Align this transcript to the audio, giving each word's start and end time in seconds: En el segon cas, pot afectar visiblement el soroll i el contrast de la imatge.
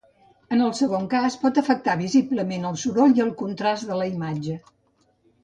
En 0.55 0.61
el 0.67 0.71
segon 0.77 1.03
cas, 1.11 1.37
pot 1.43 1.59
afectar 1.63 1.95
visiblement 1.99 2.65
el 2.71 2.81
soroll 2.85 3.15
i 3.21 3.25
el 3.27 3.31
contrast 3.43 3.93
de 3.93 4.01
la 4.01 4.09
imatge. 4.17 4.59